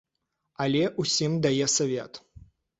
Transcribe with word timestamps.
Але 0.65 0.81
ўсім 1.05 1.37
дае 1.45 1.71
савет. 1.77 2.13